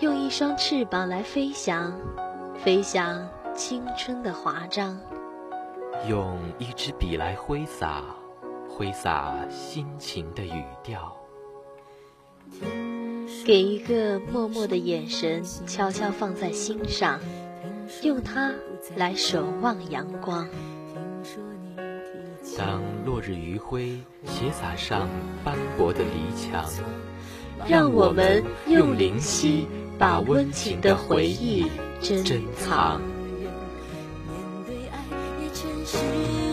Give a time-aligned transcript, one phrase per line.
[0.00, 1.92] 用一双翅膀来飞翔，
[2.62, 4.96] 飞翔青春的华章；
[6.08, 8.04] 用一支笔来挥洒，
[8.68, 11.00] 挥洒心情的语调；
[13.44, 17.18] 给一个默默的眼神悄悄放在心上，
[18.04, 18.52] 用它
[18.94, 20.48] 来守望阳光。
[22.56, 25.08] 当落日余晖斜洒上
[25.44, 26.64] 斑驳的篱墙，
[27.68, 29.66] 让我们用灵犀。
[29.98, 31.66] 把温情的回忆
[32.00, 33.00] 珍藏。
[35.90, 36.47] 看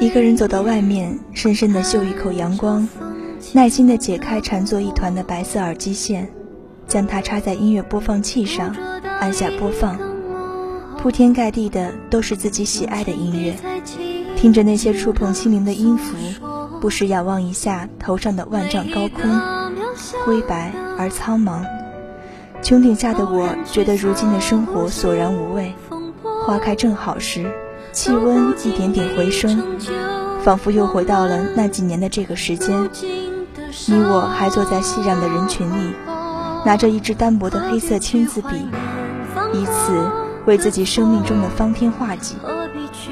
[0.00, 2.86] 一个人走到外面，深深的嗅一口阳光，
[3.52, 6.28] 耐心的解开缠作一团的白色耳机线，
[6.86, 8.74] 将它插在音乐播放器上。
[9.20, 9.96] 按下播放，
[10.98, 13.54] 铺天盖地的都是自己喜爱的音乐，
[14.36, 16.14] 听着那些触碰心灵的音符，
[16.80, 19.40] 不时仰望一下头上的万丈高空，
[20.26, 21.64] 灰白而苍茫。
[22.64, 25.74] 穹顶下的我，觉得如今的生活索然无味。
[26.46, 27.52] 花开正好时，
[27.92, 29.62] 气温一点点回升，
[30.42, 32.88] 仿佛又回到了那几年的这个时间。
[33.86, 35.92] 你我还坐在熙攘的人群里，
[36.64, 38.66] 拿着一支单薄的黑色签字笔。
[39.52, 40.10] 以此
[40.46, 42.36] 为自己生命中的方天画戟，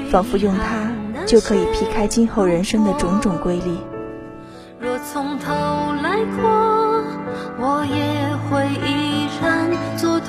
[0.09, 0.91] 仿佛用它
[1.27, 3.77] 就可以劈开今后人生的种种瑰丽。
[4.79, 5.53] 若从头
[6.01, 7.03] 来过，
[7.59, 9.02] 我也会依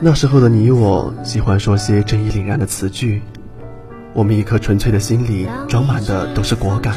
[0.00, 3.20] 那时候的你我喜欢说些正义凛然的词句，
[4.14, 6.94] 我们一颗纯粹的心里装满的都是果敢。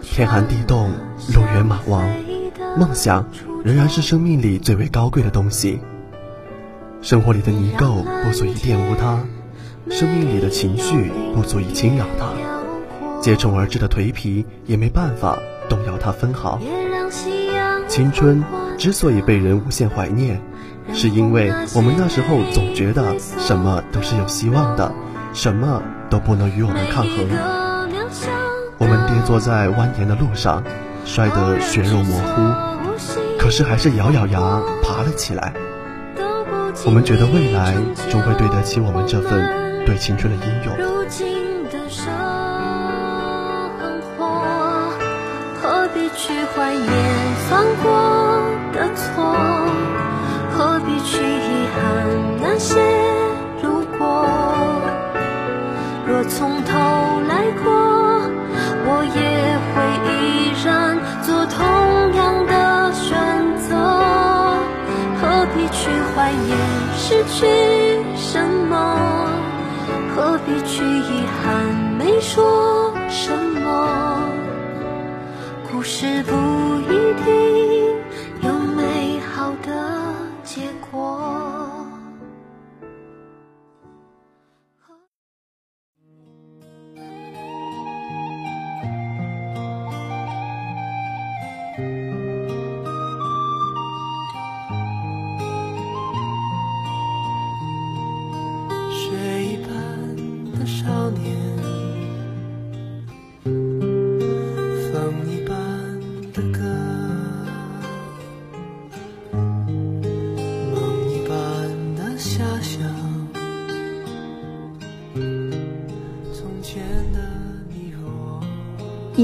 [0.00, 0.90] 天寒地冻，
[1.34, 2.08] 路远马亡，
[2.78, 3.26] 梦想。
[3.62, 5.80] 仍然是生命里最为高贵的东西。
[7.00, 9.20] 生活里的泥垢不足以玷污它，
[9.90, 12.28] 生命里的情绪不足以侵扰它，
[13.22, 16.60] 接踵而至的颓皮也没办法动摇它分毫。
[17.88, 18.42] 青春
[18.76, 20.40] 之所以被人无限怀念，
[20.92, 24.92] 是因为我们那时候总觉得什么都是有希望的，
[25.32, 27.26] 什么都不能与我们抗衡。
[28.78, 30.62] 我们跌坐在蜿蜒的路上，
[31.04, 32.74] 摔得血肉模糊。
[33.38, 35.52] 可是还是咬咬牙爬了起来。
[36.86, 37.74] 我们觉得未来
[38.10, 40.76] 终会对得起我们这份对青春的英勇。
[45.62, 46.86] 何必去怀念
[47.48, 47.92] 犯过
[48.72, 49.63] 的错？
[51.04, 51.80] 去遗憾
[52.40, 52.80] 那些
[53.62, 54.02] 如果？
[56.06, 56.72] 若从头
[57.28, 57.64] 来过，
[58.86, 59.20] 我也
[59.70, 59.74] 会
[60.08, 60.12] 依
[60.64, 61.56] 然做同
[62.14, 63.12] 样的选
[63.58, 63.68] 择。
[65.20, 65.22] 何
[65.54, 65.54] 必。
[65.74, 66.56] 去怀念
[66.96, 67.36] 失去
[68.16, 68.32] 什
[68.70, 68.72] 么？
[70.14, 71.44] 何必去遗憾
[71.98, 73.66] 没说什么？
[75.70, 76.32] 故事不
[76.90, 77.28] 一定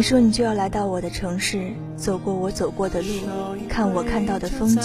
[0.00, 3.08] 你说你就要来到我的城市，走过我走过的路，
[3.68, 4.82] 看我看到的风景，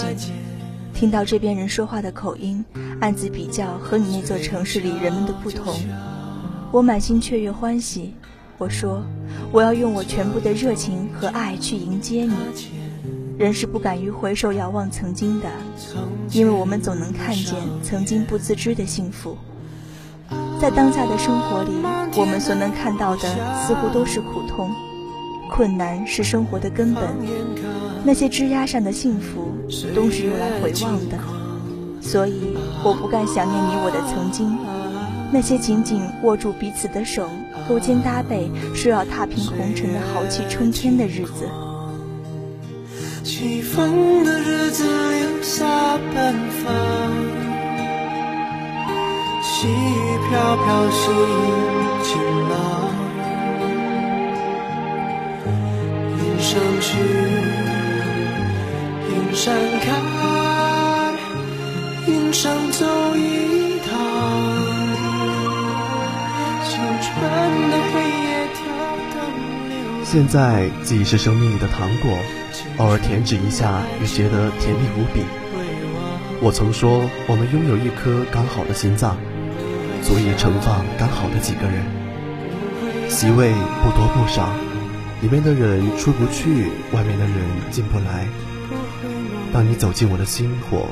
[0.93, 2.65] 听到这边人说话的口音，
[2.99, 5.73] 暗自比较和你那座城市里人们的不同。
[6.69, 8.13] 我满心雀跃欢喜，
[8.57, 9.01] 我说
[9.53, 12.35] 我要用我全部的热情和爱去迎接你。
[13.37, 15.47] 人是不敢于回首遥望曾经的，
[16.31, 19.37] 因为我们总能看见曾经不自知的幸福。
[20.59, 21.71] 在当下的生活里，
[22.17, 23.29] 我们所能看到的
[23.65, 24.69] 似乎都是苦痛。
[25.49, 27.03] 困难是生活的根本，
[28.03, 29.53] 那些枝桠上的幸福
[29.95, 31.17] 都是用来回望的，
[32.01, 34.57] 所以我不敢想念你我的曾经，
[35.31, 37.29] 那些紧紧握住彼此的手，
[37.69, 41.47] 勾肩搭背，说要踏平红尘的豪气冲天的日子。
[43.23, 46.33] 起风的日子留下奔
[46.63, 46.73] 放，
[49.41, 51.13] 细雨飘飘心
[52.03, 52.84] 晴朗。
[56.55, 56.97] 上去，
[59.09, 61.13] 云山看，
[62.07, 63.91] 云上走一趟。
[66.63, 67.11] 青春
[67.69, 68.63] 的黑夜跳
[69.11, 69.19] 动。
[70.05, 72.17] 现在记忆是生命里的糖果，
[72.77, 75.25] 偶尔甜止一下，也觉得甜蜜无比。
[76.39, 79.17] 我曾说，我们拥有一颗刚好的心脏，
[80.01, 81.83] 足以盛放刚好的几个人，
[83.09, 83.51] 席位
[83.83, 84.47] 不多不少。
[85.21, 87.35] 里面的人出不去，外面的人
[87.71, 88.27] 进不来。
[89.53, 90.87] 当你走进我的心火，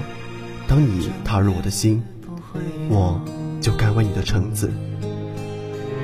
[0.68, 2.02] 当你踏入我的心，
[2.90, 3.22] 我
[3.62, 4.72] 就甘为你的橙子。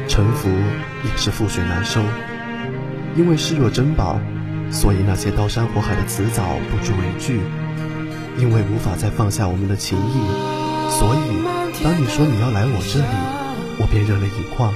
[0.07, 2.01] 沉浮也是覆水难收，
[3.15, 4.19] 因为视若珍宝，
[4.71, 7.39] 所以那些刀山火海的辞藻不足为惧。
[8.37, 10.13] 因为无法再放下我们的情谊，
[10.89, 13.05] 所以当你说你要来我这里，
[13.79, 14.73] 我便热泪盈眶。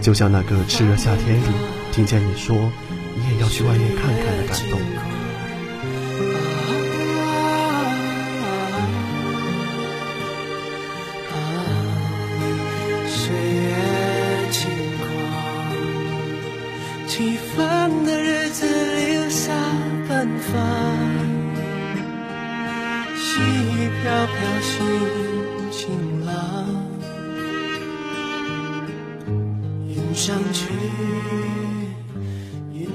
[0.00, 1.46] 就像那个炽热夏天里，
[1.96, 2.54] 听见你说
[3.14, 4.78] 你也要去外面看看的感动。
[13.08, 13.72] 岁月
[14.50, 14.68] 轻
[15.00, 15.08] 狂，
[17.08, 19.54] 起风的日子留下
[20.06, 20.54] 奔放，
[23.16, 24.74] 细雨飘飘心
[25.72, 26.36] 晴朗。
[30.14, 30.64] 上去，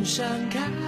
[0.04, 0.81] 想看。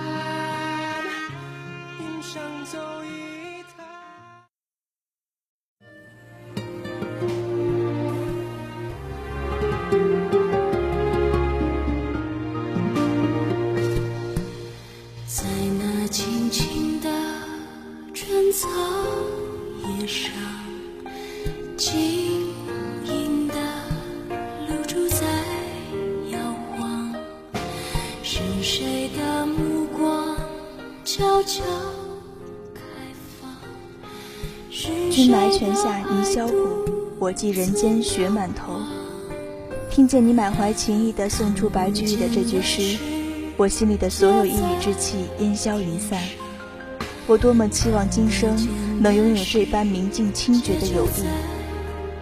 [34.75, 36.55] 君埋泉下泥销骨，
[37.19, 38.73] 我寄人间雪满头。
[39.91, 42.97] 听见你满怀情意地送出白居易的这句诗，
[43.55, 46.19] 我心里的所有抑郁之气烟消云散。
[47.27, 48.57] 我多么期望今生
[48.99, 51.23] 能拥有这般明净清绝的友谊。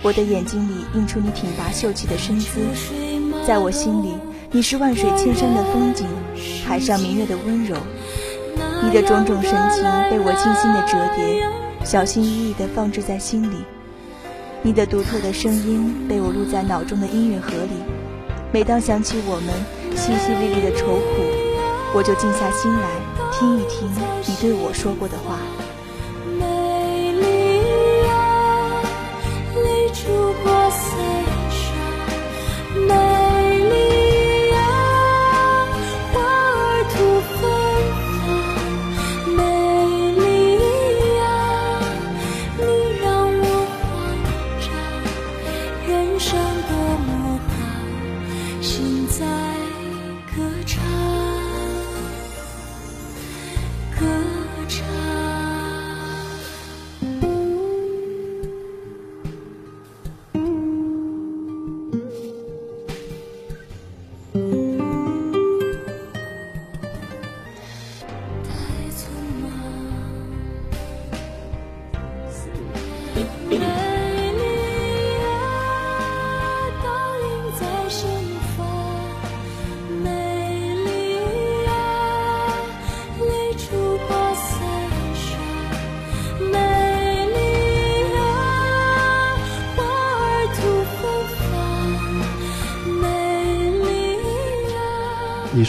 [0.03, 2.59] 我的眼睛里映出你挺拔秀气的身姿，
[3.47, 4.11] 在我心里，
[4.51, 6.05] 你是万水千山的风景，
[6.65, 7.77] 海上明月的温柔。
[8.83, 11.47] 你的种种神情被我精心的折叠，
[11.83, 13.57] 小心翼翼地放置在心里。
[14.61, 17.73] 你的独特的声音被我录在脑中的音乐盒里。
[18.53, 19.53] 每当想起我们
[19.95, 21.21] 淅淅沥沥的愁苦，
[21.95, 22.89] 我就静下心来
[23.31, 23.89] 听一听
[24.27, 25.37] 你对我说过的话。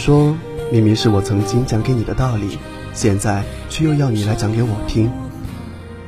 [0.05, 0.35] 说，
[0.69, 2.59] 明明是我曾经讲给你的道理，
[2.93, 5.09] 现在却又要你来讲给我听。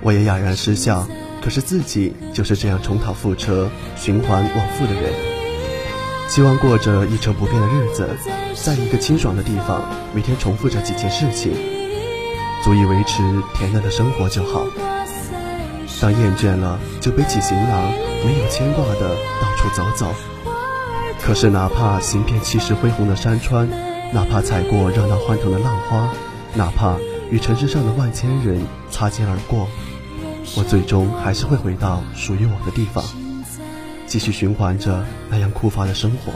[0.01, 1.07] 我也哑然失笑。
[1.41, 5.13] 可是自己就是这样重蹈覆辙、循环往复的人，
[6.27, 8.09] 希望过着一成不变的日子，
[8.53, 9.81] 在一个清爽的地方，
[10.13, 11.53] 每天重复着几件事情，
[12.65, 13.23] 足以维持
[13.53, 14.67] 恬淡的生活就好。
[16.01, 17.93] 当厌倦了，就背起行囊，
[18.25, 20.13] 没有牵挂的到处走走。
[21.25, 23.67] 可是哪怕行遍气势恢宏的山川，
[24.13, 26.13] 哪怕踩过热闹欢腾的浪花，
[26.53, 26.95] 哪怕
[27.31, 29.67] 与城市上的万千人擦肩而过。
[30.55, 33.03] 我最终还是会回到属于我的地方，
[34.05, 36.31] 继续循环着那样枯乏的生活，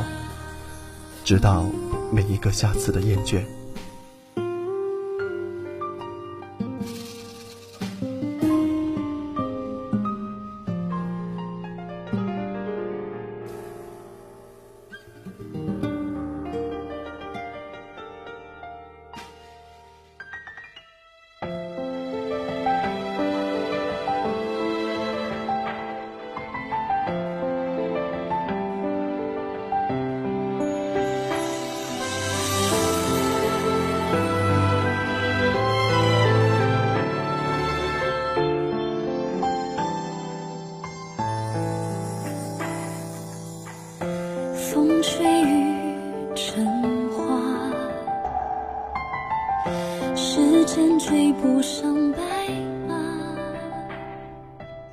[1.23, 1.67] 直到
[2.11, 3.43] 每一个下次的厌倦。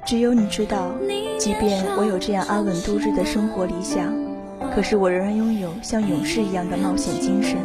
[0.07, 0.93] 只有你知道，
[1.39, 4.15] 即便我有这样安稳度日的生活理想，
[4.75, 7.59] 可是我仍然拥有像勇士一样的冒险精神。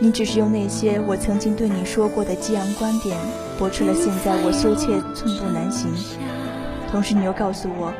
[0.00, 3.18] 你只是用那些我曾经对你说过的激昂观点，
[3.58, 5.90] 驳斥了现在我羞怯寸步难行。
[6.90, 7.92] 同时，你又告诉我，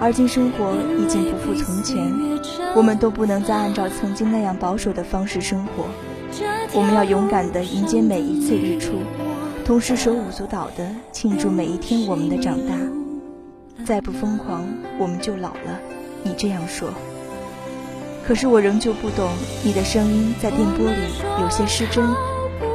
[0.00, 2.10] 而今生活已经不复从前，
[2.74, 5.84] 我们都不能再按照曾经那样保守的方式生活。
[6.74, 8.94] 我们要勇敢地迎接每一次日出。
[9.64, 12.74] 同时手舞足蹈地庆祝每一天我们的长大，
[13.84, 14.66] 再不疯狂
[14.98, 15.78] 我们就老了。
[16.24, 16.90] 你这样说，
[18.26, 19.30] 可是我仍旧不懂。
[19.62, 20.98] 你的声音在电波里
[21.40, 22.04] 有些失真，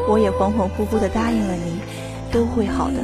[0.08, 1.80] 我也恍恍惚惚地答应了你，
[2.32, 3.04] 都会好的。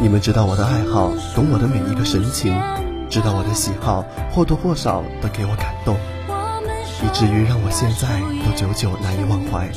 [0.00, 2.56] 你们知道我的爱好，懂我的每一个神情，
[3.10, 5.96] 知道我的喜好，或多或少的给我感动，
[7.02, 9.68] 以至于让我现在都久久难以忘怀。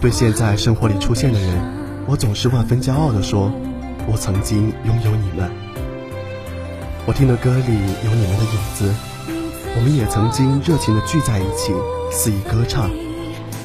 [0.00, 1.60] 对现在生活里出现的人，
[2.06, 3.50] 我总是万分骄傲地说
[4.06, 5.50] ：“我曾经拥有你们。”
[7.06, 7.72] 我听的歌里
[8.04, 8.94] 有你们的影子，
[9.74, 11.72] 我们也曾经热情地聚在一起。
[12.12, 12.88] 肆意歌唱，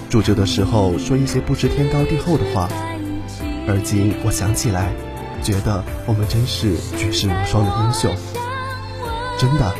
[0.10, 2.68] 住着的时候说一些不知天高地厚的话，
[3.68, 4.92] 而今我想起来，
[5.42, 8.16] 觉得我们真是举世无双的英雄。
[9.38, 9.74] 真的，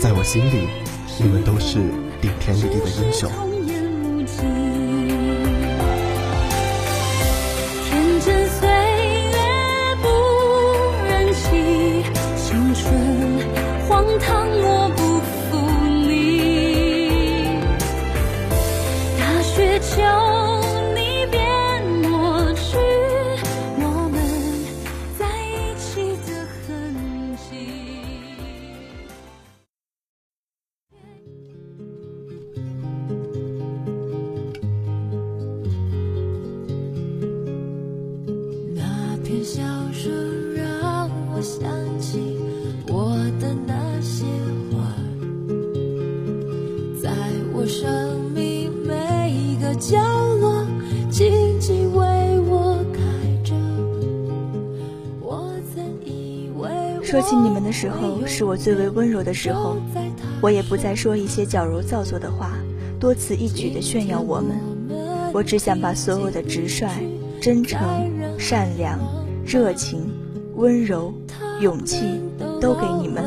[0.00, 0.68] 在我心里，
[1.18, 1.78] 你们都是
[2.20, 3.30] 顶天立地的英雄。
[19.82, 20.39] 说
[57.80, 59.78] 时候，是我最为温柔的时候。
[60.42, 62.52] 我也不再说一些矫揉造作的话，
[62.98, 64.60] 多此一举的炫耀我们。
[65.32, 66.86] 我只想把所有的直率、
[67.40, 67.80] 真诚、
[68.38, 68.98] 善良、
[69.46, 70.10] 热情、
[70.56, 71.10] 温柔、
[71.62, 72.20] 勇气，
[72.60, 73.24] 都给你们。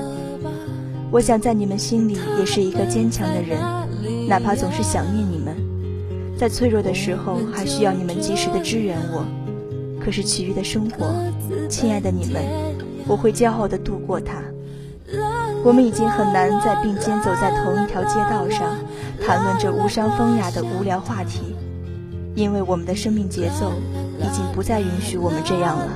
[1.09, 3.57] 我想在你们心里也是一个坚强的人，
[4.27, 5.55] 哪怕总是想念你们，
[6.37, 9.25] 在脆弱的时候还需要你们及时的支援我。
[9.99, 11.07] 可是其余的生活，
[11.67, 12.43] 亲爱的你们，
[13.07, 14.41] 我会骄傲的度过它。
[15.63, 18.75] 我们已经很难再并肩走在同一条街道上，
[19.25, 21.55] 谈论着无伤风雅的无聊话题，
[22.35, 23.71] 因为我们的生命节奏
[24.19, 25.87] 已经不再允许我们这样了。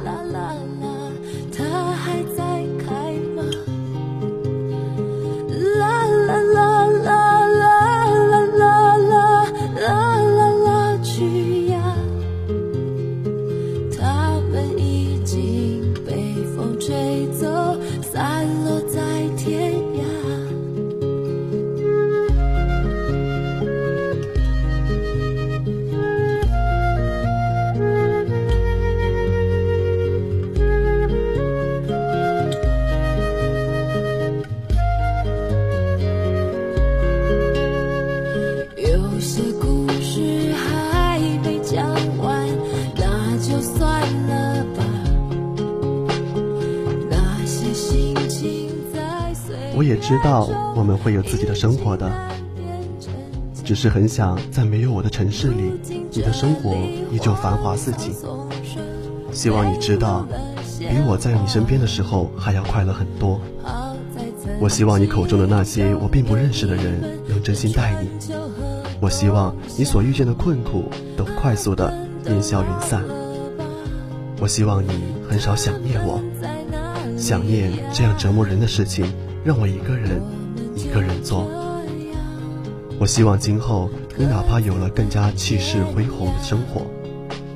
[49.87, 52.11] 也知道我们会有自己的生活的，
[53.63, 55.79] 只是很想在没有我的城市里，
[56.11, 56.75] 你的生活
[57.11, 58.13] 依旧繁华似锦。
[59.31, 60.27] 希望你知道，
[60.77, 63.39] 比我在你身边的时候还要快乐很多。
[64.59, 68.09] 我希望你口中的那些我并不认识的人能真心待你。
[68.99, 71.93] 我希望你所遇见的困苦都快速的
[72.25, 73.03] 烟消云散。
[74.41, 74.89] 我希望你
[75.29, 76.19] 很少想念我，
[77.17, 79.13] 想念这样折磨人的事情。
[79.47, 80.21] 让我一个人，
[80.75, 81.47] 一个人做。
[82.99, 86.81] 我希望今后你哪怕有了更加气势恢宏的生活，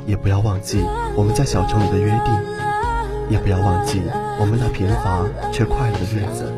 [0.08, 0.82] 也不要忘记
[1.18, 2.34] 我们在小城里的约定，
[3.30, 4.00] 也不要忘记
[4.40, 6.50] 我们那贫乏却快乐的日子。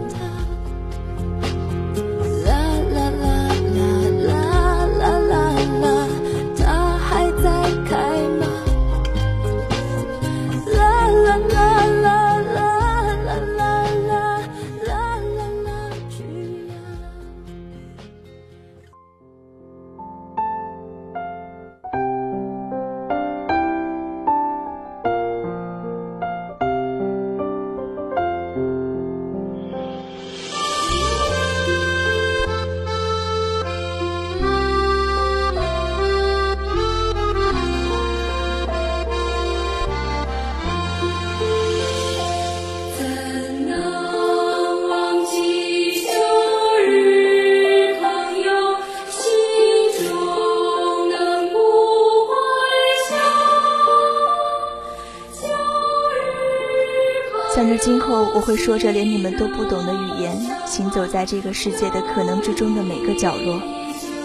[58.35, 63.61] 我会说着连你们都不懂的语言，行走在这个世界的可能之中的每个角落。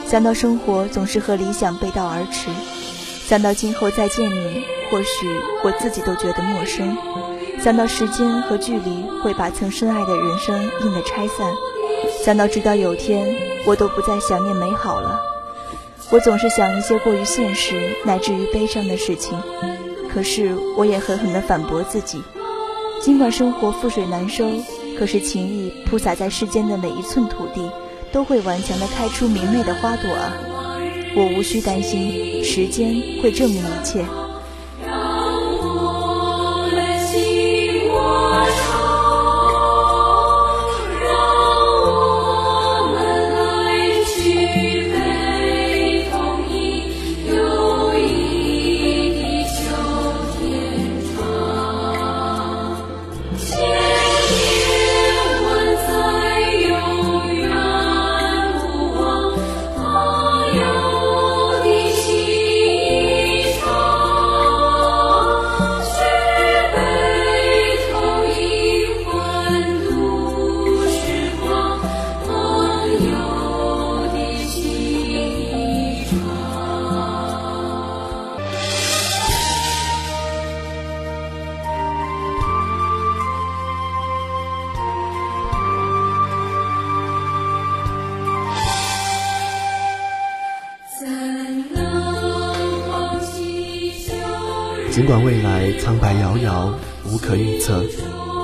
[0.07, 2.49] 想到生活总是和理想背道而驰，
[3.27, 5.29] 想到今后再见你，或许
[5.63, 6.97] 我自己都觉得陌生。
[7.63, 11.53] 想到时间和距离会把曾深爱的人生硬的拆散，
[12.25, 15.21] 想到直到有天我都不再想念美好了，
[16.11, 19.39] 我总是想一些过于现实乃至于悲伤的事情。
[20.11, 22.23] 可是我也狠狠地反驳自己。
[23.01, 24.51] 尽管生活覆水难收，
[24.99, 27.71] 可是情谊铺洒在世间的每一寸土地，
[28.13, 30.33] 都会顽强地开出明媚的花朵啊！
[31.17, 34.05] 我无需担心，时间会证明一切。
[94.99, 97.85] 尽管未来苍白遥遥，无可预测；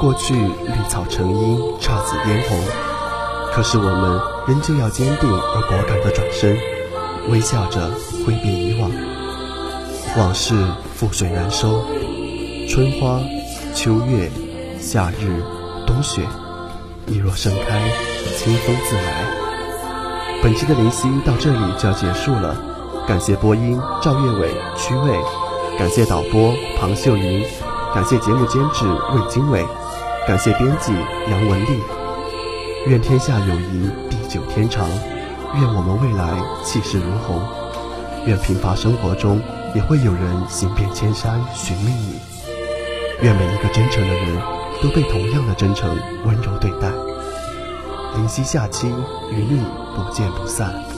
[0.00, 2.56] 过去绿草成荫，姹紫嫣红。
[3.52, 6.56] 可是我们仍旧要坚定而果敢地转身，
[7.28, 7.90] 微笑着
[8.24, 8.88] 挥别以往。
[10.16, 10.54] 往事
[10.96, 11.82] 覆水难收，
[12.68, 13.18] 春花、
[13.74, 14.30] 秋月、
[14.78, 15.42] 夏日、
[15.84, 16.22] 冬雪，
[17.04, 17.82] 你若盛开，
[18.38, 19.24] 清风自来。
[20.40, 22.56] 本期的灵犀到这里就要结束了，
[23.08, 25.18] 感谢播音赵月伟、曲伟，
[25.76, 27.44] 感谢导播庞秀云，
[27.92, 29.64] 感谢节目监制魏经纬，
[30.26, 30.92] 感谢编辑
[31.28, 31.80] 杨文丽。
[32.86, 34.88] 愿天下友谊地久天长，
[35.54, 36.30] 愿我们未来
[36.64, 37.40] 气势如虹，
[38.24, 39.40] 愿平凡生活中
[39.74, 42.20] 也会有人行遍千山寻觅你，
[43.20, 44.40] 愿每一个真诚的人
[44.80, 46.88] 都被同样的真诚温柔对待。
[48.14, 48.86] 灵犀下期
[49.32, 49.60] 与你
[49.96, 50.93] 不见不散。